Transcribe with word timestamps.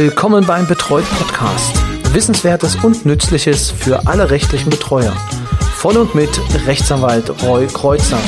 Willkommen 0.00 0.46
beim 0.46 0.66
Betreut 0.66 1.04
Podcast. 1.18 1.76
Wissenswertes 2.14 2.82
und 2.82 3.04
Nützliches 3.04 3.70
für 3.70 4.06
alle 4.06 4.30
rechtlichen 4.30 4.70
Betreuer. 4.70 5.12
Von 5.74 5.98
und 5.98 6.14
mit 6.14 6.30
Rechtsanwalt 6.66 7.42
Roy 7.42 7.66
Kreuzer. 7.66 8.18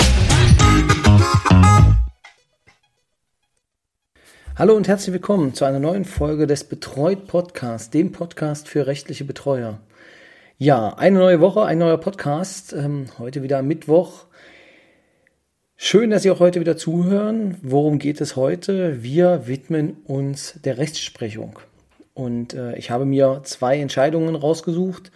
Hallo 4.54 4.74
und 4.76 4.86
herzlich 4.86 5.14
willkommen 5.14 5.54
zu 5.54 5.64
einer 5.64 5.78
neuen 5.78 6.04
Folge 6.04 6.46
des 6.46 6.64
Betreut 6.64 7.26
Podcasts, 7.26 7.88
dem 7.88 8.12
Podcast 8.12 8.68
für 8.68 8.86
rechtliche 8.86 9.24
Betreuer. 9.24 9.78
Ja, 10.58 10.90
eine 10.98 11.20
neue 11.20 11.40
Woche, 11.40 11.64
ein 11.64 11.78
neuer 11.78 11.96
Podcast. 11.96 12.74
Ähm, 12.74 13.06
heute 13.18 13.42
wieder 13.42 13.62
Mittwoch. 13.62 14.26
Schön, 15.84 16.10
dass 16.10 16.22
Sie 16.22 16.30
auch 16.30 16.38
heute 16.38 16.60
wieder 16.60 16.76
zuhören. 16.76 17.56
Worum 17.60 17.98
geht 17.98 18.20
es 18.20 18.36
heute? 18.36 19.02
Wir 19.02 19.48
widmen 19.48 19.96
uns 20.04 20.54
der 20.64 20.78
Rechtsprechung. 20.78 21.58
Und 22.14 22.54
äh, 22.54 22.76
ich 22.76 22.92
habe 22.92 23.04
mir 23.04 23.40
zwei 23.42 23.80
Entscheidungen 23.80 24.36
rausgesucht, 24.36 25.10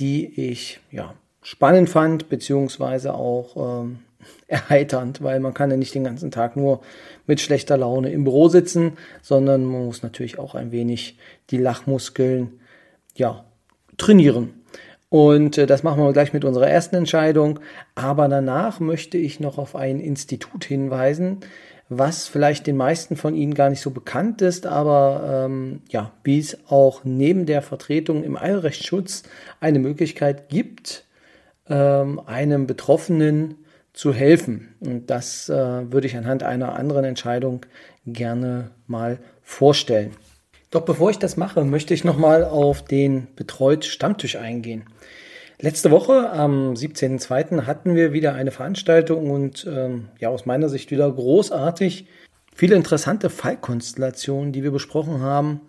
die 0.00 0.50
ich 0.50 0.80
ja, 0.90 1.14
spannend 1.40 1.88
fand, 1.88 2.28
beziehungsweise 2.28 3.14
auch 3.14 3.84
ähm, 3.84 4.00
erheiternd, 4.48 5.22
weil 5.22 5.38
man 5.38 5.54
kann 5.54 5.70
ja 5.70 5.76
nicht 5.76 5.94
den 5.94 6.02
ganzen 6.02 6.32
Tag 6.32 6.56
nur 6.56 6.80
mit 7.28 7.40
schlechter 7.40 7.76
Laune 7.76 8.10
im 8.10 8.24
Büro 8.24 8.48
sitzen, 8.48 8.94
sondern 9.22 9.64
man 9.66 9.84
muss 9.84 10.02
natürlich 10.02 10.40
auch 10.40 10.56
ein 10.56 10.72
wenig 10.72 11.16
die 11.50 11.58
Lachmuskeln 11.58 12.58
ja, 13.14 13.44
trainieren. 13.98 14.58
Und 15.10 15.56
äh, 15.56 15.66
das 15.66 15.82
machen 15.82 16.02
wir 16.02 16.12
gleich 16.12 16.32
mit 16.32 16.44
unserer 16.44 16.68
ersten 16.68 16.96
Entscheidung. 16.96 17.60
Aber 17.94 18.28
danach 18.28 18.80
möchte 18.80 19.18
ich 19.18 19.40
noch 19.40 19.58
auf 19.58 19.74
ein 19.74 20.00
Institut 20.00 20.64
hinweisen, 20.64 21.40
was 21.88 22.28
vielleicht 22.28 22.66
den 22.66 22.76
meisten 22.76 23.16
von 23.16 23.34
Ihnen 23.34 23.54
gar 23.54 23.70
nicht 23.70 23.80
so 23.80 23.90
bekannt 23.90 24.42
ist, 24.42 24.66
aber 24.66 25.46
ähm, 25.46 25.80
ja, 25.88 26.12
wie 26.22 26.38
es 26.38 26.58
auch 26.68 27.02
neben 27.04 27.46
der 27.46 27.62
Vertretung 27.62 28.24
im 28.24 28.36
Eilrechtsschutz 28.36 29.22
eine 29.60 29.78
Möglichkeit 29.78 30.50
gibt, 30.50 31.06
ähm, 31.68 32.20
einem 32.26 32.66
Betroffenen 32.66 33.54
zu 33.94 34.12
helfen. 34.12 34.68
Und 34.80 35.08
das 35.08 35.48
äh, 35.48 35.90
würde 35.90 36.06
ich 36.06 36.16
anhand 36.16 36.42
einer 36.42 36.74
anderen 36.74 37.04
Entscheidung 37.04 37.64
gerne 38.04 38.70
mal 38.86 39.18
vorstellen. 39.42 40.12
Doch 40.70 40.82
bevor 40.82 41.10
ich 41.10 41.18
das 41.18 41.36
mache, 41.36 41.64
möchte 41.64 41.94
ich 41.94 42.04
nochmal 42.04 42.44
auf 42.44 42.84
den 42.84 43.28
Betreut 43.36 43.84
Stammtisch 43.84 44.36
eingehen. 44.36 44.84
Letzte 45.60 45.90
Woche 45.90 46.30
am 46.30 46.74
17.02. 46.74 47.62
hatten 47.66 47.94
wir 47.96 48.12
wieder 48.12 48.34
eine 48.34 48.52
Veranstaltung 48.52 49.30
und 49.30 49.66
ähm, 49.68 50.08
ja, 50.20 50.28
aus 50.28 50.46
meiner 50.46 50.68
Sicht 50.68 50.90
wieder 50.90 51.10
großartig. 51.10 52.06
Viele 52.54 52.76
interessante 52.76 53.28
Fallkonstellationen, 53.30 54.52
die 54.52 54.62
wir 54.62 54.70
besprochen 54.70 55.20
haben, 55.20 55.62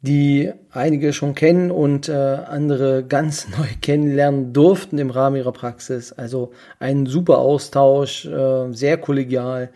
die 0.00 0.52
einige 0.70 1.12
schon 1.12 1.34
kennen 1.34 1.70
und 1.70 2.08
äh, 2.08 2.12
andere 2.12 3.04
ganz 3.04 3.48
neu 3.58 3.68
kennenlernen 3.80 4.52
durften 4.52 4.98
im 4.98 5.10
Rahmen 5.10 5.36
ihrer 5.36 5.52
Praxis. 5.52 6.12
Also 6.12 6.52
ein 6.78 7.06
super 7.06 7.38
Austausch, 7.38 8.26
äh, 8.26 8.72
sehr 8.72 8.98
kollegial. 8.98 9.70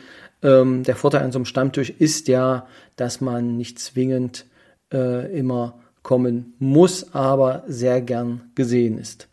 Ähm, 0.43 0.83
der 0.83 0.95
Vorteil 0.95 1.23
an 1.23 1.31
so 1.31 1.39
einem 1.39 1.45
Stammtisch 1.45 1.89
ist 1.89 2.27
ja, 2.27 2.67
dass 2.95 3.21
man 3.21 3.57
nicht 3.57 3.79
zwingend 3.79 4.45
äh, 4.93 5.37
immer 5.37 5.79
kommen 6.03 6.53
muss, 6.59 7.13
aber 7.13 7.63
sehr 7.67 8.01
gern 8.01 8.51
gesehen 8.55 8.97
ist. 8.97 9.27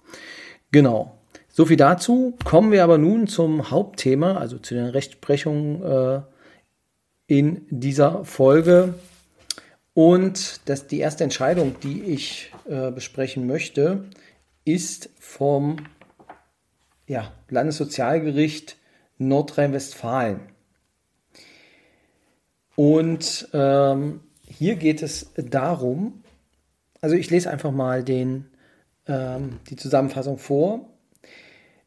Genau. 0.73 1.19
So 1.49 1.67
viel 1.67 1.77
dazu. 1.77 2.37
Kommen 2.45 2.73
wir 2.73 2.83
aber 2.83 2.99
nun 2.99 3.29
zum 3.29 3.71
Hauptthema, 3.71 4.39
also 4.39 4.59
zu 4.59 4.75
den 4.75 4.87
Rechtsprechungen 4.87 5.83
äh, 5.83 6.21
in 7.29 7.67
dieser 7.71 8.25
Folge. 8.25 8.95
Und 9.93 10.69
das, 10.69 10.89
die 10.89 10.99
erste 10.99 11.23
Entscheidung, 11.23 11.77
die 11.81 12.03
ich 12.03 12.53
äh, 12.69 12.91
besprechen 12.91 13.47
möchte, 13.47 14.05
ist 14.65 15.11
vom 15.21 15.77
ja, 17.07 17.33
Landessozialgericht 17.49 18.77
Nordrhein-Westfalen. 19.19 20.41
Und 22.77 23.49
ähm, 23.53 24.21
hier 24.47 24.77
geht 24.77 25.03
es 25.03 25.31
darum, 25.37 26.23
also 27.01 27.17
ich 27.17 27.31
lese 27.31 27.51
einfach 27.51 27.71
mal 27.71 28.03
den 28.03 28.47
ähm, 29.07 29.61
die 29.69 29.77
Zusammenfassung 29.77 30.39
vor. 30.39 30.89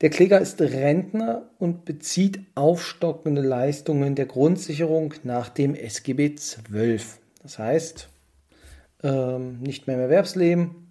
Der 0.02 0.12
Kläger 0.12 0.40
ist 0.40 0.62
Rentner 0.62 1.50
und 1.58 1.86
bezieht 1.86 2.42
aufstockende 2.53 3.42
Leistungen 3.42 4.14
der 4.14 4.28
Grundsicherung 4.28 5.16
nach 5.24 5.50
dem 5.50 5.74
SGB 5.74 6.36
XII. 6.36 7.00
Das 7.42 7.58
heißt, 7.58 8.09
ähm, 9.03 9.59
nicht 9.59 9.88
mehr 9.88 9.96
im 9.96 10.03
Erwerbsleben, 10.03 10.88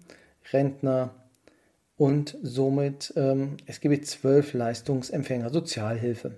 Rentner 0.51 1.15
und 1.95 2.37
somit 2.43 3.13
ähm, 3.15 3.57
SGB 3.65 3.99
XII 3.99 4.43
Leistungsempfänger 4.53 5.51
Sozialhilfe. 5.51 6.35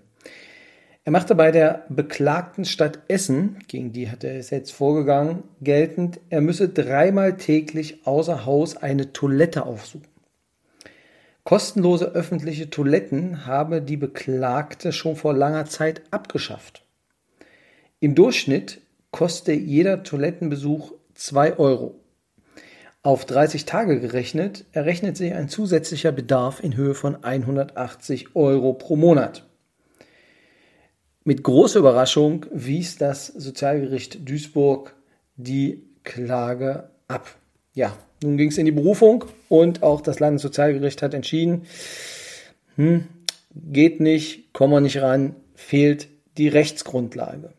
Er 1.06 1.12
machte 1.12 1.34
bei 1.34 1.52
der 1.52 1.86
beklagten 1.90 2.66
Stadt 2.66 3.00
Essen, 3.08 3.58
gegen 3.68 3.94
die 3.94 4.12
hat 4.12 4.24
er 4.24 4.38
es 4.38 4.50
jetzt 4.50 4.72
vorgegangen, 4.72 5.44
geltend, 5.62 6.20
er 6.30 6.42
müsse 6.42 6.70
dreimal 6.70 7.38
täglich 7.38 8.06
außer 8.06 8.46
Haus 8.46 8.78
eine 8.78 9.14
Toilette 9.14 9.66
aufsuchen. 9.66 10.08
Kostenlose 11.46 12.12
öffentliche 12.12 12.70
Toiletten 12.70 13.48
habe 13.48 13.82
die 13.82 13.98
Beklagte 13.98 14.92
schon 14.92 15.16
vor 15.16 15.34
langer 15.34 15.66
Zeit 15.66 16.04
abgeschafft. 16.12 16.84
Im 18.00 18.14
Durchschnitt 18.14 18.82
koste 19.10 19.54
jeder 19.54 20.04
Toilettenbesuch 20.04 20.94
2 21.16 21.58
Euro. 21.58 21.96
Auf 23.02 23.26
30 23.26 23.66
Tage 23.66 24.00
gerechnet 24.00 24.66
errechnet 24.74 25.18
sich 25.18 25.34
ein 25.34 25.50
zusätzlicher 25.50 26.12
Bedarf 26.12 26.64
in 26.64 26.76
Höhe 26.76 26.94
von 26.94 27.24
180 27.24 28.36
Euro 28.36 28.74
pro 28.74 28.96
Monat. 28.96 29.49
Mit 31.30 31.44
großer 31.44 31.78
Überraschung 31.78 32.48
wies 32.52 32.98
das 32.98 33.28
Sozialgericht 33.28 34.28
Duisburg 34.28 34.96
die 35.36 35.84
Klage 36.04 36.90
ab. 37.08 37.36
Ja, 37.76 37.96
nun 38.24 38.36
ging 38.36 38.50
es 38.50 38.58
in 38.58 38.66
die 38.66 38.72
Berufung 38.72 39.26
und 39.48 39.84
auch 39.84 40.02
das 40.02 40.20
Landessozialgericht 40.20 41.04
hat 41.04 41.14
entschieden, 41.14 41.68
hm, 42.78 43.04
geht 43.54 44.00
nicht, 44.00 44.54
kommen 44.54 44.74
wir 44.74 44.82
nicht 44.82 45.04
ran, 45.04 45.36
fehlt 45.54 46.08
die 46.40 46.48
Rechtsgrundlage 46.48 47.54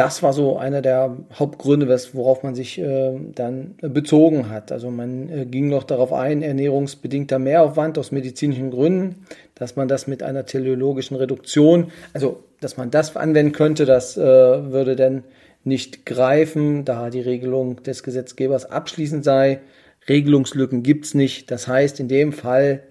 das 0.00 0.22
war 0.22 0.32
so 0.32 0.56
einer 0.56 0.80
der 0.80 1.14
Hauptgründe, 1.38 1.86
worauf 2.14 2.42
man 2.42 2.54
sich 2.54 2.78
äh, 2.78 3.12
dann 3.34 3.74
bezogen 3.82 4.48
hat. 4.48 4.72
Also 4.72 4.90
man 4.90 5.28
äh, 5.28 5.44
ging 5.44 5.68
noch 5.68 5.84
darauf 5.84 6.14
ein, 6.14 6.40
ernährungsbedingter 6.40 7.38
Mehraufwand 7.38 7.98
aus 7.98 8.10
medizinischen 8.10 8.70
Gründen, 8.70 9.26
dass 9.54 9.76
man 9.76 9.88
das 9.88 10.06
mit 10.06 10.22
einer 10.22 10.46
teleologischen 10.46 11.18
Reduktion, 11.18 11.92
also 12.14 12.42
dass 12.62 12.78
man 12.78 12.90
das 12.90 13.14
anwenden 13.14 13.52
könnte, 13.52 13.84
das 13.84 14.16
äh, 14.16 14.22
würde 14.22 14.96
dann 14.96 15.22
nicht 15.64 16.06
greifen, 16.06 16.86
da 16.86 17.10
die 17.10 17.20
Regelung 17.20 17.82
des 17.82 18.02
Gesetzgebers 18.02 18.64
abschließend 18.64 19.22
sei. 19.22 19.60
Regelungslücken 20.08 20.82
gibt 20.82 21.04
es 21.04 21.12
nicht. 21.12 21.50
Das 21.50 21.68
heißt, 21.68 22.00
in 22.00 22.08
dem 22.08 22.32
Fall, 22.32 22.84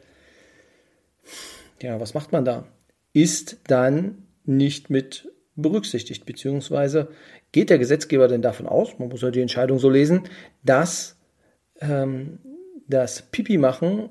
ja, 1.81 1.99
was 1.99 2.13
macht 2.13 2.31
man 2.31 2.45
da? 2.45 2.65
Ist 3.13 3.57
dann 3.65 4.19
nicht 4.45 4.91
mit 4.91 5.28
berücksichtigt, 5.61 6.25
beziehungsweise 6.25 7.09
geht 7.51 7.69
der 7.69 7.79
Gesetzgeber 7.79 8.27
denn 8.27 8.41
davon 8.41 8.67
aus, 8.67 8.97
man 8.99 9.09
muss 9.09 9.21
ja 9.21 9.31
die 9.31 9.41
Entscheidung 9.41 9.79
so 9.79 9.89
lesen, 9.89 10.23
dass 10.63 11.17
ähm, 11.81 12.39
das 12.87 13.21
Pipi 13.21 13.57
machen 13.57 14.09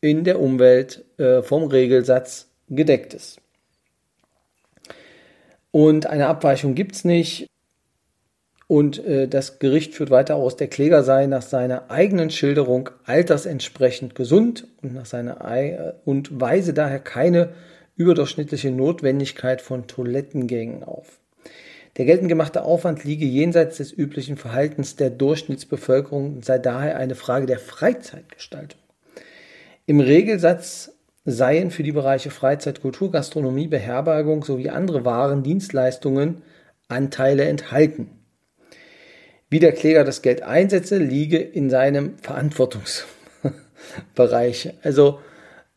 in 0.00 0.24
der 0.24 0.40
Umwelt 0.40 1.04
äh, 1.18 1.42
vom 1.42 1.64
Regelsatz 1.64 2.50
gedeckt 2.68 3.14
ist. 3.14 3.40
Und 5.70 6.06
eine 6.06 6.28
Abweichung 6.28 6.74
gibt 6.74 6.94
es 6.94 7.04
nicht. 7.04 7.48
Und 8.66 9.04
äh, 9.04 9.28
das 9.28 9.58
Gericht 9.58 9.94
führt 9.94 10.10
weiter 10.10 10.36
aus, 10.36 10.56
der 10.56 10.68
Kläger 10.68 11.02
sei 11.02 11.26
nach 11.26 11.42
seiner 11.42 11.90
eigenen 11.90 12.30
Schilderung 12.30 12.90
altersentsprechend 13.04 14.14
gesund 14.14 14.66
und, 14.82 14.94
nach 14.94 15.06
seiner 15.06 15.44
äh, 15.50 15.92
und 16.04 16.40
weise 16.40 16.72
daher 16.74 17.00
keine 17.00 17.50
überdurchschnittliche 17.96 18.70
Notwendigkeit 18.70 19.60
von 19.60 19.86
Toilettengängen 19.86 20.84
auf. 20.84 21.18
Der 21.96 22.06
geltend 22.06 22.28
gemachte 22.28 22.64
Aufwand 22.64 23.04
liege 23.04 23.24
jenseits 23.24 23.76
des 23.76 23.92
üblichen 23.92 24.36
Verhaltens 24.36 24.96
der 24.96 25.10
Durchschnittsbevölkerung 25.10 26.34
und 26.34 26.44
sei 26.44 26.58
daher 26.58 26.96
eine 26.96 27.14
Frage 27.14 27.46
der 27.46 27.60
Freizeitgestaltung. 27.60 28.80
Im 29.86 30.00
Regelsatz 30.00 30.90
seien 31.24 31.70
für 31.70 31.84
die 31.84 31.92
Bereiche 31.92 32.30
Freizeit, 32.30 32.82
Kultur, 32.82 33.12
Gastronomie, 33.12 33.68
Beherbergung 33.68 34.42
sowie 34.44 34.70
andere 34.70 35.04
Waren, 35.04 35.44
Dienstleistungen 35.44 36.42
Anteile 36.88 37.44
enthalten. 37.44 38.08
Wie 39.48 39.60
der 39.60 39.72
Kläger 39.72 40.04
das 40.04 40.22
Geld 40.22 40.42
einsetze, 40.42 40.98
liege 40.98 41.38
in 41.38 41.70
seinem 41.70 42.18
Verantwortungsbereich. 42.18 44.74
Also 44.82 45.20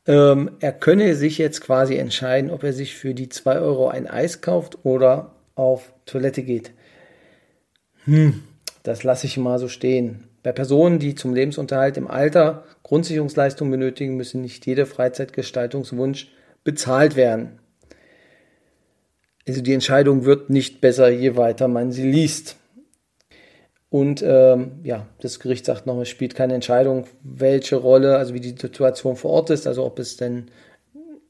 ähm, 0.07 0.51
er 0.59 0.71
könne 0.71 1.15
sich 1.15 1.37
jetzt 1.37 1.61
quasi 1.61 1.95
entscheiden, 1.97 2.49
ob 2.49 2.63
er 2.63 2.73
sich 2.73 2.95
für 2.95 3.13
die 3.13 3.29
2 3.29 3.59
Euro 3.59 3.89
ein 3.89 4.07
Eis 4.07 4.41
kauft 4.41 4.85
oder 4.85 5.35
auf 5.55 5.93
Toilette 6.05 6.43
geht. 6.43 6.71
Hm, 8.05 8.43
das 8.83 9.03
lasse 9.03 9.27
ich 9.27 9.37
mal 9.37 9.59
so 9.59 9.67
stehen. 9.67 10.23
Bei 10.43 10.53
Personen, 10.53 10.99
die 10.99 11.13
zum 11.13 11.33
Lebensunterhalt 11.33 11.97
im 11.97 12.07
Alter 12.07 12.63
Grundsicherungsleistungen 12.83 13.71
benötigen, 13.71 14.15
müssen 14.15 14.41
nicht 14.41 14.65
jeder 14.65 14.85
Freizeitgestaltungswunsch 14.85 16.31
bezahlt 16.63 17.17
werden. 17.17 17.59
Also 19.45 19.61
die 19.61 19.73
Entscheidung 19.73 20.23
wird 20.23 20.49
nicht 20.49 20.79
besser, 20.79 21.09
je 21.09 21.35
weiter 21.35 21.67
man 21.67 21.91
sie 21.91 22.09
liest. 22.09 22.55
Und 23.97 24.21
ähm, 24.23 24.73
ja, 24.83 25.07
das 25.21 25.39
Gericht 25.39 25.65
sagt 25.65 25.87
noch, 25.87 25.99
es 25.99 26.07
spielt 26.07 26.35
keine 26.35 26.53
Entscheidung, 26.53 27.07
welche 27.23 27.77
Rolle, 27.77 28.17
also 28.17 28.35
wie 28.35 28.39
die 28.39 28.49
Situation 28.49 29.15
vor 29.15 29.31
Ort 29.31 29.49
ist, 29.49 29.65
also 29.65 29.83
ob 29.83 29.97
es 29.97 30.17
denn, 30.17 30.51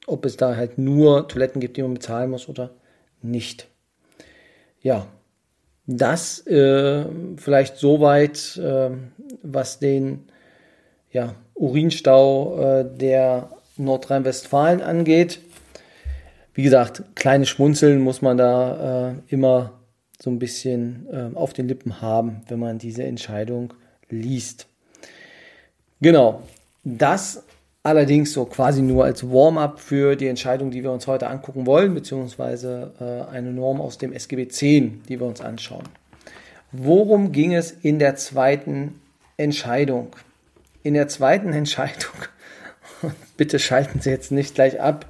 ob 0.05 0.25
es 0.25 0.35
da 0.35 0.57
halt 0.57 0.77
nur 0.77 1.29
Toiletten 1.29 1.61
gibt, 1.61 1.77
die 1.77 1.81
man 1.81 1.93
bezahlen 1.93 2.29
muss 2.29 2.49
oder 2.49 2.71
nicht. 3.21 3.67
Ja, 4.81 5.07
das 5.85 6.45
äh, 6.45 7.05
vielleicht 7.37 7.77
soweit, 7.77 8.57
äh, 8.57 8.89
was 9.43 9.79
den 9.79 10.25
ja, 11.13 11.35
Urinstau 11.53 12.59
äh, 12.59 12.97
der 12.97 13.49
Nordrhein-Westfalen 13.77 14.81
angeht. 14.81 15.39
Wie 16.53 16.63
gesagt, 16.63 17.01
kleine 17.15 17.45
Schmunzeln 17.45 18.01
muss 18.01 18.21
man 18.21 18.37
da 18.37 19.11
äh, 19.11 19.13
immer 19.29 19.71
so 20.19 20.29
ein 20.29 20.39
bisschen 20.39 21.07
äh, 21.11 21.35
auf 21.35 21.53
den 21.53 21.67
Lippen 21.67 22.01
haben, 22.01 22.41
wenn 22.47 22.59
man 22.59 22.77
diese 22.77 23.03
Entscheidung 23.03 23.73
liest. 24.09 24.67
Genau, 26.01 26.43
das 26.83 27.43
allerdings 27.83 28.33
so 28.33 28.45
quasi 28.45 28.81
nur 28.81 29.05
als 29.05 29.23
Warm-up 29.23 29.79
für 29.79 30.15
die 30.15 30.27
Entscheidung, 30.27 30.71
die 30.71 30.83
wir 30.83 30.91
uns 30.91 31.07
heute 31.07 31.27
angucken 31.27 31.65
wollen, 31.65 31.93
beziehungsweise 31.93 32.91
äh, 32.99 33.33
eine 33.33 33.51
Norm 33.51 33.79
aus 33.79 33.97
dem 33.97 34.11
SGB 34.11 34.49
10, 34.49 35.03
die 35.07 35.19
wir 35.19 35.27
uns 35.27 35.39
anschauen. 35.39 35.83
Worum 36.71 37.31
ging 37.31 37.53
es 37.53 37.71
in 37.71 37.97
der 37.97 38.15
zweiten 38.15 38.99
Entscheidung? 39.37 40.15
In 40.83 40.95
der 40.95 41.07
zweiten 41.07 41.53
Entscheidung, 41.53 42.15
bitte 43.37 43.57
schalten 43.57 44.01
Sie 44.01 44.09
jetzt 44.09 44.31
nicht 44.31 44.55
gleich 44.55 44.81
ab, 44.81 45.05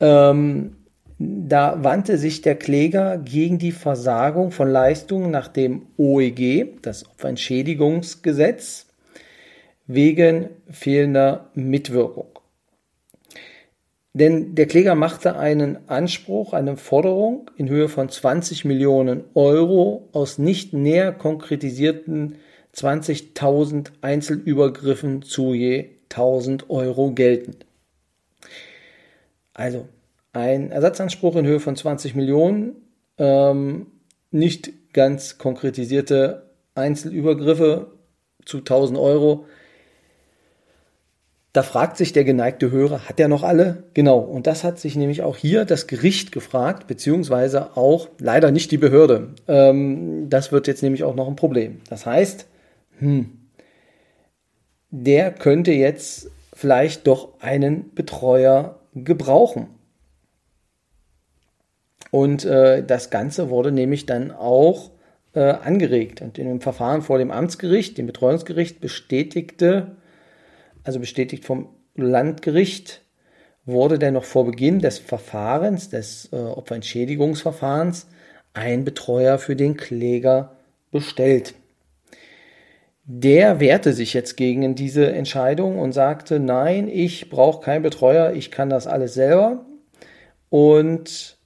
ähm, 0.00 0.76
da 1.18 1.82
wandte 1.82 2.18
sich 2.18 2.42
der 2.42 2.56
Kläger 2.56 3.16
gegen 3.18 3.58
die 3.58 3.72
Versagung 3.72 4.50
von 4.50 4.68
Leistungen 4.68 5.30
nach 5.30 5.48
dem 5.48 5.86
OEG, 5.96 6.82
das 6.82 7.06
Opferentschädigungsgesetz, 7.06 8.86
wegen 9.86 10.50
fehlender 10.68 11.50
Mitwirkung. 11.54 12.26
Denn 14.12 14.54
der 14.54 14.66
Kläger 14.66 14.94
machte 14.94 15.38
einen 15.38 15.88
Anspruch, 15.88 16.52
eine 16.52 16.76
Forderung 16.76 17.50
in 17.56 17.68
Höhe 17.68 17.88
von 17.88 18.08
20 18.08 18.64
Millionen 18.64 19.24
Euro 19.34 20.08
aus 20.12 20.38
nicht 20.38 20.72
näher 20.72 21.12
konkretisierten 21.12 22.36
20.000 22.74 23.88
Einzelübergriffen 24.00 25.22
zu 25.22 25.54
je 25.54 25.90
1000 26.10 26.70
Euro 26.70 27.12
geltend. 27.12 27.66
Also 29.52 29.86
ein 30.36 30.70
Ersatzanspruch 30.70 31.34
in 31.36 31.46
Höhe 31.46 31.60
von 31.60 31.76
20 31.76 32.14
Millionen, 32.14 32.76
ähm, 33.16 33.86
nicht 34.30 34.92
ganz 34.92 35.38
konkretisierte 35.38 36.50
Einzelübergriffe 36.74 37.92
zu 38.44 38.58
1000 38.58 38.98
Euro. 38.98 39.46
Da 41.54 41.62
fragt 41.62 41.96
sich 41.96 42.12
der 42.12 42.24
geneigte 42.24 42.70
Hörer, 42.70 43.08
hat 43.08 43.18
er 43.18 43.28
noch 43.28 43.42
alle? 43.42 43.84
Genau, 43.94 44.18
und 44.18 44.46
das 44.46 44.62
hat 44.62 44.78
sich 44.78 44.94
nämlich 44.94 45.22
auch 45.22 45.38
hier 45.38 45.64
das 45.64 45.86
Gericht 45.86 46.32
gefragt, 46.32 46.86
beziehungsweise 46.86 47.74
auch 47.78 48.08
leider 48.18 48.50
nicht 48.50 48.70
die 48.70 48.76
Behörde. 48.76 49.30
Ähm, 49.48 50.28
das 50.28 50.52
wird 50.52 50.66
jetzt 50.66 50.82
nämlich 50.82 51.02
auch 51.02 51.14
noch 51.14 51.28
ein 51.28 51.36
Problem. 51.36 51.80
Das 51.88 52.04
heißt, 52.04 52.46
hm, 52.98 53.38
der 54.90 55.32
könnte 55.32 55.72
jetzt 55.72 56.30
vielleicht 56.52 57.06
doch 57.06 57.40
einen 57.40 57.94
Betreuer 57.94 58.80
gebrauchen. 58.94 59.68
Und 62.10 62.44
äh, 62.44 62.84
das 62.84 63.10
Ganze 63.10 63.50
wurde 63.50 63.72
nämlich 63.72 64.06
dann 64.06 64.30
auch 64.30 64.90
äh, 65.34 65.40
angeregt. 65.40 66.22
Und 66.22 66.38
in 66.38 66.46
dem 66.46 66.60
Verfahren 66.60 67.02
vor 67.02 67.18
dem 67.18 67.30
Amtsgericht, 67.30 67.98
dem 67.98 68.06
Betreuungsgericht, 68.06 68.80
bestätigte, 68.80 69.96
also 70.84 71.00
bestätigt 71.00 71.44
vom 71.44 71.68
Landgericht, 71.94 73.02
wurde 73.64 73.98
dann 73.98 74.14
noch 74.14 74.24
vor 74.24 74.46
Beginn 74.46 74.78
des 74.78 74.98
Verfahrens, 74.98 75.90
des 75.90 76.30
äh, 76.32 76.36
Opferentschädigungsverfahrens, 76.36 78.06
ein 78.54 78.84
Betreuer 78.84 79.38
für 79.38 79.56
den 79.56 79.76
Kläger 79.76 80.56
bestellt. 80.90 81.54
Der 83.04 83.60
wehrte 83.60 83.92
sich 83.92 84.14
jetzt 84.14 84.36
gegen 84.36 84.74
diese 84.74 85.12
Entscheidung 85.12 85.78
und 85.78 85.92
sagte, 85.92 86.40
nein, 86.40 86.88
ich 86.88 87.30
brauche 87.30 87.62
keinen 87.62 87.82
Betreuer, 87.82 88.32
ich 88.32 88.50
kann 88.50 88.70
das 88.70 88.86
alles 88.86 89.14
selber. 89.14 89.64
Und 90.48 91.36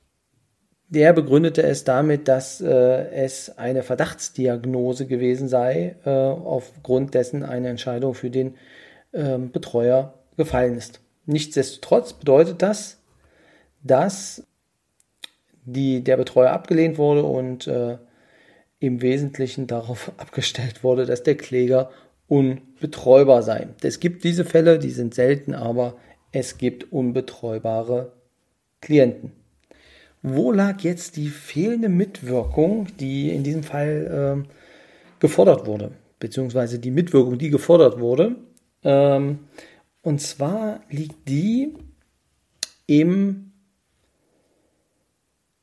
der 0.91 1.13
begründete 1.13 1.63
es 1.63 1.85
damit, 1.85 2.27
dass 2.27 2.61
äh, 2.61 2.67
es 2.67 3.57
eine 3.57 3.85
Verdachtsdiagnose 3.85 5.07
gewesen 5.07 5.49
sei, 5.49 5.95
äh, 6.05 6.11
aufgrund 6.11 7.15
dessen 7.15 7.45
eine 7.45 7.69
Entscheidung 7.69 8.15
für 8.15 8.29
den 8.29 8.57
äh, 9.13 9.39
Betreuer 9.39 10.15
gefallen 10.37 10.77
ist. 10.77 11.01
Nichtsdestotrotz 11.27 12.15
bedeutet 12.15 12.61
das, 12.63 12.99
dass 13.85 14.45
die, 15.65 16.03
der 16.03 16.17
Betreuer 16.17 16.51
abgelehnt 16.51 16.99
wurde 16.99 17.23
und 17.23 17.69
äh, 17.69 17.99
im 18.81 19.01
Wesentlichen 19.01 19.69
darauf 19.69 20.11
abgestellt 20.17 20.83
wurde, 20.83 21.07
dass 21.07 21.23
der 21.23 21.37
Kläger 21.37 21.91
unbetreubar 22.27 23.45
sei. 23.45 23.69
Es 23.83 24.01
gibt 24.01 24.25
diese 24.25 24.45
Fälle, 24.45 24.81
die 24.81 24.91
sind 24.91 25.15
selten, 25.15 25.55
aber 25.55 25.97
es 26.33 26.59
gibt 26.59 26.93
unbetreubare 26.93 28.13
Klienten. 28.81 29.40
Wo 30.23 30.53
lag 30.53 30.81
jetzt 30.83 31.17
die 31.17 31.29
fehlende 31.29 31.89
Mitwirkung, 31.89 32.89
die 32.99 33.31
in 33.31 33.43
diesem 33.43 33.63
Fall 33.63 34.45
äh, 34.47 34.49
gefordert 35.19 35.67
wurde, 35.67 35.93
beziehungsweise 36.19 36.79
die 36.79 36.91
Mitwirkung, 36.91 37.39
die 37.39 37.51
gefordert 37.51 38.01
wurde? 38.01 38.37
Ähm, 38.85 39.41
und 40.03 40.21
zwar 40.21 40.81
liegt 40.91 41.29
die 41.29 41.75
im 42.87 43.51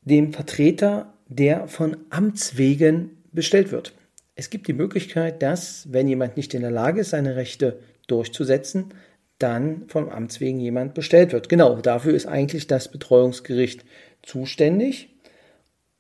dem 0.02 0.32
Vertreter, 0.32 1.14
der 1.28 1.68
von 1.68 1.98
Amts 2.10 2.58
wegen 2.58 3.18
bestellt 3.34 3.72
wird. 3.72 3.94
Es 4.36 4.50
gibt 4.50 4.68
die 4.68 4.74
Möglichkeit, 4.74 5.42
dass, 5.42 5.92
wenn 5.92 6.08
jemand 6.08 6.38
nicht 6.38 6.54
in 6.54 6.62
der 6.62 6.72
Lage 6.72 7.02
ist, 7.02 7.10
seine 7.10 7.36
Rechte 7.36 7.80
durchzusetzen, 8.08 8.94
dann 9.38 9.84
vom 9.88 10.10
Amts 10.10 10.40
wegen 10.40 10.60
jemand 10.60 10.94
bestellt 10.94 11.34
wird. 11.34 11.50
Genau, 11.50 11.76
dafür 11.82 12.14
ist 12.14 12.26
eigentlich 12.26 12.68
das 12.68 12.90
Betreuungsgericht 12.90 13.84
zuständig 14.28 15.10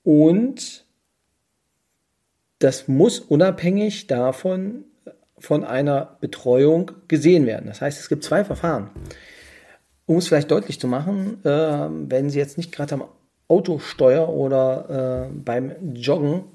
und 0.03 0.85
das 2.59 2.87
muss 2.87 3.19
unabhängig 3.19 4.07
davon 4.07 4.85
von 5.37 5.63
einer 5.63 6.17
Betreuung 6.21 6.91
gesehen 7.07 7.45
werden. 7.45 7.67
Das 7.67 7.81
heißt, 7.81 7.99
es 7.99 8.09
gibt 8.09 8.23
zwei 8.23 8.43
Verfahren. 8.43 8.89
Um 10.05 10.17
es 10.17 10.27
vielleicht 10.27 10.49
deutlich 10.49 10.79
zu 10.79 10.87
machen, 10.87 11.43
äh, 11.43 11.49
wenn 11.49 12.29
Sie 12.29 12.39
jetzt 12.39 12.57
nicht 12.57 12.71
gerade 12.71 12.95
am 12.95 13.03
Autosteuer 13.47 14.29
oder 14.29 15.29
äh, 15.29 15.33
beim 15.33 15.93
Joggen 15.93 16.45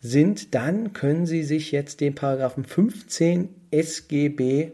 sind, 0.00 0.54
dann 0.54 0.92
können 0.92 1.26
Sie 1.26 1.42
sich 1.42 1.72
jetzt 1.72 2.00
den 2.00 2.14
Paragraphen 2.14 2.64
15 2.64 3.48
SGB 3.70 4.72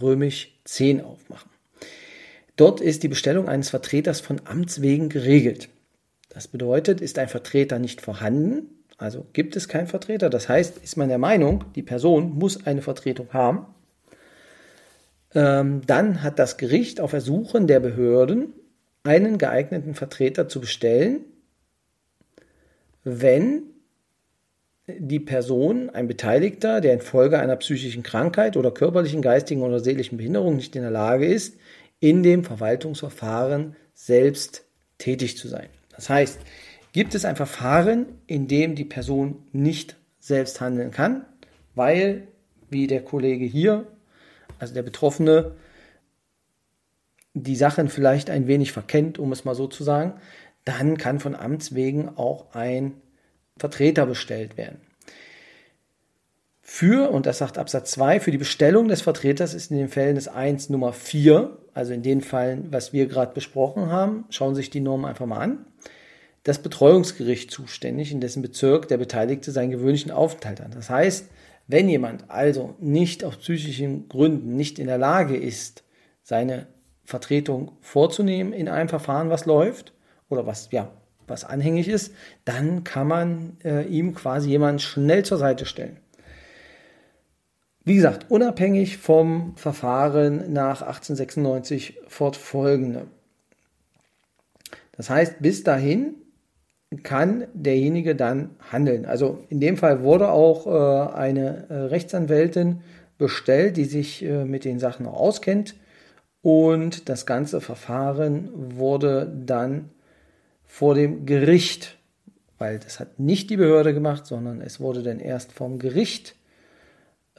römisch 0.00 0.60
10 0.64 1.00
aufmachen. 1.00 1.50
Dort 2.56 2.80
ist 2.80 3.02
die 3.02 3.08
Bestellung 3.08 3.48
eines 3.48 3.70
Vertreters 3.70 4.20
von 4.20 4.42
Amts 4.44 4.82
wegen 4.82 5.08
geregelt. 5.08 5.68
Das 6.30 6.48
bedeutet, 6.48 7.00
ist 7.00 7.18
ein 7.18 7.28
Vertreter 7.28 7.78
nicht 7.78 8.00
vorhanden, 8.00 8.70
also 8.96 9.26
gibt 9.32 9.56
es 9.56 9.68
keinen 9.68 9.86
Vertreter, 9.86 10.30
das 10.30 10.48
heißt, 10.48 10.78
ist 10.78 10.96
man 10.96 11.08
der 11.08 11.18
Meinung, 11.18 11.64
die 11.74 11.82
Person 11.82 12.38
muss 12.38 12.66
eine 12.66 12.82
Vertretung 12.82 13.28
haben, 13.32 13.66
ähm, 15.34 15.82
dann 15.86 16.22
hat 16.22 16.38
das 16.38 16.56
Gericht 16.56 17.00
auf 17.00 17.12
Ersuchen 17.12 17.66
der 17.66 17.80
Behörden 17.80 18.52
einen 19.02 19.38
geeigneten 19.38 19.94
Vertreter 19.94 20.48
zu 20.48 20.60
bestellen, 20.60 21.24
wenn 23.04 23.62
die 24.86 25.20
Person, 25.20 25.90
ein 25.90 26.08
Beteiligter, 26.08 26.80
der 26.80 26.94
infolge 26.94 27.38
einer 27.38 27.56
psychischen 27.56 28.02
Krankheit 28.02 28.56
oder 28.56 28.70
körperlichen, 28.70 29.22
geistigen 29.22 29.62
oder 29.62 29.80
seelischen 29.80 30.18
Behinderung 30.18 30.56
nicht 30.56 30.74
in 30.76 30.82
der 30.82 30.90
Lage 30.90 31.26
ist, 31.26 31.56
in 32.00 32.22
dem 32.22 32.44
Verwaltungsverfahren 32.44 33.76
selbst 33.94 34.64
tätig 34.98 35.36
zu 35.36 35.48
sein. 35.48 35.68
Das 36.00 36.08
heißt, 36.08 36.40
gibt 36.92 37.14
es 37.14 37.26
ein 37.26 37.36
Verfahren, 37.36 38.06
in 38.26 38.48
dem 38.48 38.74
die 38.74 38.86
Person 38.86 39.44
nicht 39.52 39.96
selbst 40.18 40.58
handeln 40.58 40.92
kann, 40.92 41.26
weil, 41.74 42.26
wie 42.70 42.86
der 42.86 43.04
Kollege 43.04 43.44
hier, 43.44 43.86
also 44.58 44.72
der 44.72 44.82
Betroffene, 44.82 45.56
die 47.34 47.54
Sachen 47.54 47.90
vielleicht 47.90 48.30
ein 48.30 48.46
wenig 48.46 48.72
verkennt, 48.72 49.18
um 49.18 49.30
es 49.30 49.44
mal 49.44 49.54
so 49.54 49.66
zu 49.66 49.84
sagen, 49.84 50.14
dann 50.64 50.96
kann 50.96 51.20
von 51.20 51.36
Amts 51.36 51.74
wegen 51.74 52.08
auch 52.08 52.54
ein 52.54 52.94
Vertreter 53.58 54.06
bestellt 54.06 54.56
werden. 54.56 54.80
Für, 56.72 57.10
und 57.10 57.26
das 57.26 57.38
sagt 57.38 57.58
Absatz 57.58 57.90
2, 57.90 58.20
für 58.20 58.30
die 58.30 58.38
Bestellung 58.38 58.86
des 58.86 59.02
Vertreters 59.02 59.54
ist 59.54 59.72
in 59.72 59.76
den 59.76 59.88
Fällen 59.88 60.14
des 60.14 60.28
1 60.28 60.70
Nummer 60.70 60.92
4, 60.92 61.58
also 61.74 61.92
in 61.92 62.04
den 62.04 62.20
Fällen, 62.20 62.68
was 62.70 62.92
wir 62.92 63.06
gerade 63.06 63.34
besprochen 63.34 63.88
haben, 63.88 64.24
schauen 64.30 64.54
sich 64.54 64.70
die 64.70 64.78
Normen 64.78 65.04
einfach 65.04 65.26
mal 65.26 65.40
an, 65.40 65.66
das 66.44 66.62
Betreuungsgericht 66.62 67.50
zuständig, 67.50 68.12
in 68.12 68.20
dessen 68.20 68.40
Bezirk 68.40 68.86
der 68.86 68.98
Beteiligte 68.98 69.50
seinen 69.50 69.72
gewöhnlichen 69.72 70.12
Aufenthalt 70.12 70.60
hat. 70.60 70.76
Das 70.76 70.88
heißt, 70.88 71.28
wenn 71.66 71.88
jemand 71.88 72.30
also 72.30 72.76
nicht 72.78 73.24
aus 73.24 73.38
psychischen 73.38 74.08
Gründen 74.08 74.54
nicht 74.54 74.78
in 74.78 74.86
der 74.86 74.96
Lage 74.96 75.36
ist, 75.36 75.82
seine 76.22 76.68
Vertretung 77.04 77.72
vorzunehmen 77.80 78.52
in 78.52 78.68
einem 78.68 78.88
Verfahren, 78.88 79.28
was 79.28 79.44
läuft 79.44 79.92
oder 80.28 80.46
was 80.46 80.68
ja 80.70 80.92
was 81.26 81.44
anhängig 81.44 81.88
ist, 81.88 82.14
dann 82.44 82.84
kann 82.84 83.08
man 83.08 83.56
äh, 83.64 83.86
ihm 83.86 84.14
quasi 84.14 84.50
jemanden 84.50 84.78
schnell 84.78 85.24
zur 85.24 85.38
Seite 85.38 85.66
stellen. 85.66 85.96
Wie 87.84 87.94
gesagt, 87.94 88.30
unabhängig 88.30 88.98
vom 88.98 89.56
Verfahren 89.56 90.52
nach 90.52 90.82
1896 90.82 91.98
fortfolgende. 92.08 93.06
Das 94.92 95.08
heißt, 95.08 95.36
bis 95.40 95.64
dahin 95.64 96.14
kann 97.02 97.46
derjenige 97.54 98.14
dann 98.14 98.50
handeln. 98.70 99.06
Also 99.06 99.44
in 99.48 99.60
dem 99.60 99.76
Fall 99.76 100.02
wurde 100.02 100.30
auch 100.30 100.66
äh, 100.66 101.14
eine 101.14 101.68
äh, 101.70 101.74
Rechtsanwältin 101.74 102.82
bestellt, 103.16 103.76
die 103.76 103.84
sich 103.84 104.24
äh, 104.24 104.44
mit 104.44 104.64
den 104.64 104.78
Sachen 104.78 105.06
auch 105.06 105.18
auskennt. 105.18 105.74
Und 106.42 107.08
das 107.08 107.26
ganze 107.26 107.60
Verfahren 107.60 108.50
wurde 108.78 109.32
dann 109.46 109.90
vor 110.66 110.94
dem 110.94 111.26
Gericht, 111.26 111.96
weil 112.58 112.78
das 112.78 113.00
hat 113.00 113.18
nicht 113.18 113.50
die 113.50 113.56
Behörde 113.56 113.94
gemacht, 113.94 114.26
sondern 114.26 114.60
es 114.60 114.80
wurde 114.80 115.02
dann 115.02 115.20
erst 115.20 115.52
vom 115.52 115.78
Gericht 115.78 116.34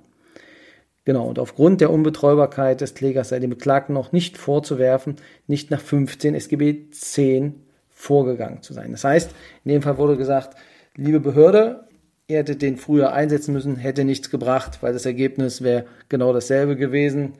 Genau, 1.04 1.28
und 1.28 1.38
aufgrund 1.38 1.82
der 1.82 1.90
Unbetreubarkeit 1.90 2.80
des 2.80 2.94
Klägers 2.94 3.28
sei 3.28 3.38
dem 3.38 3.50
Beklagten 3.50 3.92
noch 3.92 4.12
nicht 4.12 4.38
vorzuwerfen, 4.38 5.16
nicht 5.46 5.70
nach 5.70 5.82
15 5.82 6.34
SGB 6.34 6.90
10 6.90 7.66
vorgegangen 7.90 8.62
zu 8.62 8.72
sein. 8.72 8.92
Das 8.92 9.04
heißt, 9.04 9.30
in 9.66 9.72
dem 9.72 9.82
Fall 9.82 9.98
wurde 9.98 10.16
gesagt, 10.16 10.56
liebe 10.96 11.20
Behörde, 11.20 11.84
Ihr 12.26 12.38
hättet 12.38 12.62
den 12.62 12.78
früher 12.78 13.12
einsetzen 13.12 13.52
müssen, 13.52 13.76
hätte 13.76 14.02
nichts 14.02 14.30
gebracht, 14.30 14.78
weil 14.80 14.94
das 14.94 15.04
Ergebnis 15.04 15.60
wäre 15.60 15.84
genau 16.08 16.32
dasselbe 16.32 16.74
gewesen. 16.74 17.34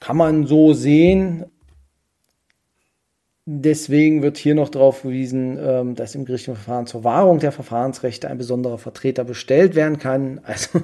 Kann 0.00 0.16
man 0.16 0.46
so 0.46 0.72
sehen. 0.72 1.44
Deswegen 3.44 4.22
wird 4.22 4.38
hier 4.38 4.54
noch 4.54 4.70
darauf 4.70 5.00
verwiesen, 5.00 5.58
ähm, 5.60 5.94
dass 5.94 6.14
im 6.14 6.24
gerichtlichen 6.24 6.56
Verfahren 6.56 6.86
zur 6.86 7.04
Wahrung 7.04 7.40
der 7.40 7.52
Verfahrensrechte 7.52 8.28
ein 8.28 8.38
besonderer 8.38 8.78
Vertreter 8.78 9.24
bestellt 9.24 9.74
werden 9.74 9.98
kann. 9.98 10.40
Also 10.42 10.80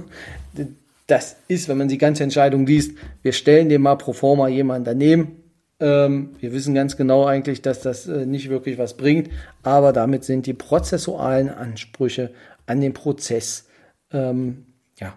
das 1.06 1.36
ist, 1.48 1.70
wenn 1.70 1.78
man 1.78 1.88
die 1.88 1.96
ganze 1.96 2.22
Entscheidung 2.22 2.66
liest, 2.66 2.98
wir 3.22 3.32
stellen 3.32 3.70
dem 3.70 3.80
mal 3.80 3.96
pro 3.96 4.12
forma 4.12 4.48
jemanden 4.48 4.84
daneben, 4.84 5.39
ähm, 5.80 6.30
wir 6.38 6.52
wissen 6.52 6.74
ganz 6.74 6.96
genau 6.96 7.26
eigentlich, 7.26 7.62
dass 7.62 7.80
das 7.80 8.06
äh, 8.06 8.26
nicht 8.26 8.50
wirklich 8.50 8.78
was 8.78 8.96
bringt, 8.96 9.30
aber 9.62 9.92
damit 9.92 10.24
sind 10.24 10.46
die 10.46 10.54
prozessualen 10.54 11.48
Ansprüche 11.48 12.30
an 12.66 12.80
den 12.80 12.92
Prozess 12.92 13.66
ähm, 14.12 14.66
ja, 14.98 15.14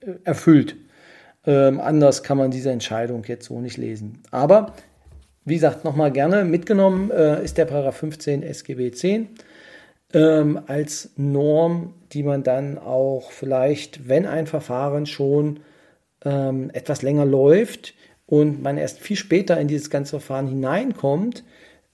äh, 0.00 0.12
erfüllt. 0.24 0.76
Ähm, 1.44 1.80
anders 1.80 2.22
kann 2.22 2.38
man 2.38 2.50
diese 2.50 2.70
Entscheidung 2.70 3.24
jetzt 3.26 3.46
so 3.46 3.60
nicht 3.60 3.76
lesen. 3.76 4.22
Aber 4.30 4.74
wie 5.44 5.54
gesagt, 5.54 5.84
nochmal 5.84 6.12
gerne 6.12 6.44
mitgenommen 6.44 7.10
äh, 7.10 7.42
ist 7.42 7.58
der 7.58 7.64
Paragraph 7.64 7.96
15 7.96 8.42
SGB 8.42 8.92
10 8.92 9.28
ähm, 10.12 10.60
als 10.66 11.10
Norm, 11.16 11.94
die 12.12 12.22
man 12.22 12.42
dann 12.42 12.78
auch 12.78 13.32
vielleicht, 13.32 14.08
wenn 14.08 14.26
ein 14.26 14.46
Verfahren 14.46 15.06
schon 15.06 15.60
ähm, 16.24 16.70
etwas 16.72 17.02
länger 17.02 17.24
läuft, 17.24 17.94
und 18.32 18.62
man 18.62 18.78
erst 18.78 18.98
viel 18.98 19.16
später 19.16 19.60
in 19.60 19.68
dieses 19.68 19.90
ganze 19.90 20.12
Verfahren 20.12 20.46
hineinkommt, 20.46 21.44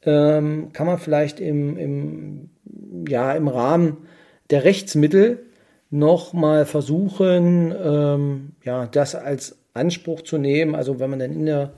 ähm, 0.05 0.73
kann 0.73 0.87
man 0.87 0.99
vielleicht 0.99 1.41
im, 1.41 1.77
im, 1.77 2.51
ja, 3.09 3.33
im 3.33 3.49
Rahmen 3.49 3.97
der 4.49 4.63
Rechtsmittel 4.63 5.47
nochmal 5.91 6.65
versuchen, 6.65 7.75
ähm, 7.77 8.53
ja, 8.63 8.87
das 8.87 9.17
als 9.17 9.59
Anspruch 9.75 10.23
zu 10.23 10.39
nehmen. 10.39 10.77
Also 10.77 11.01
wenn 11.01 11.11
man 11.11 11.19
dann 11.19 11.33
in 11.33 11.47
der, 11.47 11.73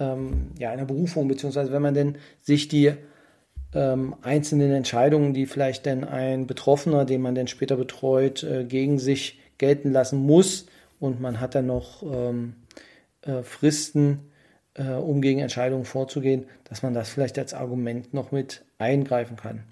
ähm, 0.00 0.52
ja, 0.58 0.72
in 0.72 0.78
der 0.78 0.86
Berufung, 0.86 1.28
beziehungsweise 1.28 1.70
wenn 1.70 1.82
man 1.82 1.92
dann 1.92 2.16
sich 2.40 2.66
die 2.66 2.94
ähm, 3.74 4.14
einzelnen 4.22 4.72
Entscheidungen, 4.72 5.34
die 5.34 5.44
vielleicht 5.44 5.84
dann 5.84 6.04
ein 6.04 6.46
Betroffener, 6.46 7.04
den 7.04 7.20
man 7.20 7.34
dann 7.34 7.46
später 7.46 7.76
betreut, 7.76 8.42
äh, 8.42 8.64
gegen 8.64 8.98
sich 8.98 9.38
gelten 9.58 9.92
lassen 9.92 10.18
muss 10.18 10.64
und 10.98 11.20
man 11.20 11.40
hat 11.40 11.54
dann 11.54 11.66
noch 11.66 12.02
ähm, 12.02 12.54
äh, 13.22 13.42
Fristen, 13.42 14.30
äh, 14.74 14.92
um 14.92 15.20
gegen 15.20 15.40
Entscheidungen 15.40 15.84
vorzugehen, 15.84 16.46
dass 16.64 16.82
man 16.82 16.94
das 16.94 17.10
vielleicht 17.10 17.38
als 17.38 17.54
Argument 17.54 18.14
noch 18.14 18.32
mit 18.32 18.64
eingreifen 18.78 19.36
kann. 19.36 19.64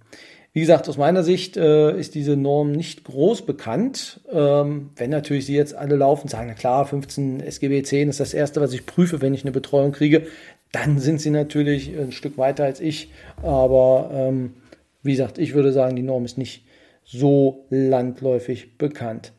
Wie 0.53 0.61
gesagt, 0.61 0.88
aus 0.88 0.97
meiner 0.97 1.23
Sicht 1.23 1.59
äh, 1.59 1.95
ist 1.99 2.15
diese 2.15 2.35
Norm 2.35 2.73
nicht 2.73 3.05
groß 3.05 3.45
bekannt. 3.45 4.21
Ähm, 4.33 4.88
wenn 4.97 5.11
natürlich 5.11 5.45
Sie 5.45 5.55
jetzt 5.55 5.75
alle 5.75 5.97
laufen, 5.97 6.29
sagen, 6.29 6.47
na 6.49 6.55
klar, 6.55 6.87
15 6.87 7.41
SGB 7.41 7.83
10 7.83 8.09
ist 8.09 8.21
das 8.21 8.33
Erste, 8.33 8.62
was 8.62 8.73
ich 8.73 8.87
prüfe, 8.87 9.21
wenn 9.21 9.35
ich 9.35 9.43
eine 9.45 9.53
Betreuung 9.53 9.93
kriege, 9.93 10.26
dann 10.73 10.99
sind 10.99 11.21
Sie 11.21 11.29
natürlich 11.29 11.95
ein 11.97 12.11
Stück 12.11 12.38
weiter 12.38 12.65
als 12.65 12.81
ich. 12.81 13.12
Aber 13.43 14.11
ähm, 14.15 14.55
wie 15.03 15.12
gesagt, 15.12 15.37
ich 15.37 15.53
würde 15.53 15.73
sagen, 15.73 15.95
die 15.95 16.03
Norm 16.03 16.25
ist 16.25 16.38
nicht 16.38 16.65
so 17.05 17.67
landläufig 17.69 18.79
bekannt. 18.79 19.33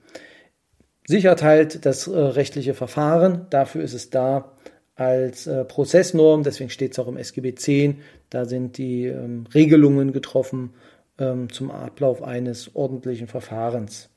Sichert 1.10 1.42
halt 1.42 1.86
das 1.86 2.06
äh, 2.08 2.20
rechtliche 2.20 2.74
Verfahren, 2.74 3.48
dafür 3.50 3.82
ist 3.82 3.94
es 3.94 4.10
da 4.10 4.52
als 4.96 5.48
äh, 5.48 5.64
Prozessnorm, 5.64 6.44
deswegen 6.44 6.70
steht 6.70 6.92
es 6.92 7.00
auch 7.00 7.08
im 7.08 7.16
SGB 7.16 7.56
10, 7.56 8.02
da 8.30 8.44
sind 8.44 8.78
die 8.78 9.06
ähm, 9.06 9.46
Regelungen 9.54 10.12
getroffen 10.12 10.74
ähm, 11.18 11.50
zum 11.50 11.72
Ablauf 11.72 12.22
eines 12.22 12.76
ordentlichen 12.76 13.28
Verfahrens. 13.28 14.10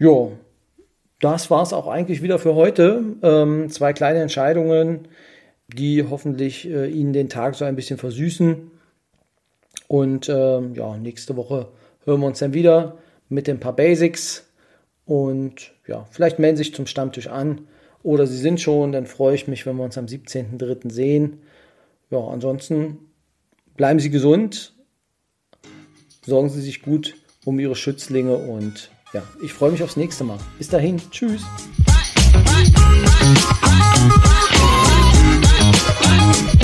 Ja, 0.00 0.32
das 1.20 1.52
war 1.52 1.62
es 1.62 1.72
auch 1.72 1.86
eigentlich 1.86 2.20
wieder 2.20 2.40
für 2.40 2.56
heute. 2.56 3.04
Ähm, 3.22 3.70
zwei 3.70 3.92
kleine 3.92 4.18
Entscheidungen, 4.18 5.06
die 5.68 6.02
hoffentlich 6.02 6.68
äh, 6.68 6.88
Ihnen 6.90 7.12
den 7.12 7.28
Tag 7.28 7.54
so 7.54 7.64
ein 7.64 7.76
bisschen 7.76 7.98
versüßen. 7.98 8.72
Und 9.86 10.28
ja, 10.28 10.96
nächste 10.98 11.36
Woche 11.36 11.68
hören 12.04 12.20
wir 12.20 12.26
uns 12.28 12.38
dann 12.38 12.54
wieder 12.54 12.98
mit 13.28 13.48
ein 13.48 13.58
paar 13.58 13.74
Basics. 13.74 14.49
Und 15.10 15.72
ja, 15.88 16.06
vielleicht 16.12 16.38
melden 16.38 16.56
Sie 16.56 16.62
sich 16.62 16.72
zum 16.72 16.86
Stammtisch 16.86 17.26
an. 17.26 17.62
Oder 18.04 18.28
Sie 18.28 18.38
sind 18.38 18.60
schon, 18.60 18.92
dann 18.92 19.06
freue 19.06 19.34
ich 19.34 19.48
mich, 19.48 19.66
wenn 19.66 19.74
wir 19.74 19.82
uns 19.82 19.98
am 19.98 20.04
17.03. 20.04 20.92
sehen. 20.92 21.40
Ja, 22.10 22.20
ansonsten 22.28 22.98
bleiben 23.76 23.98
Sie 23.98 24.10
gesund, 24.10 24.72
sorgen 26.24 26.48
Sie 26.48 26.60
sich 26.60 26.82
gut 26.82 27.16
um 27.44 27.58
Ihre 27.58 27.74
Schützlinge 27.74 28.36
und 28.36 28.92
ja, 29.12 29.24
ich 29.42 29.52
freue 29.52 29.72
mich 29.72 29.82
aufs 29.82 29.96
nächste 29.96 30.22
Mal. 30.22 30.38
Bis 30.58 30.68
dahin, 30.68 30.98
tschüss. 31.10 31.42
Bye, 31.84 31.94
bye, 32.44 32.70
bye, 36.00 36.56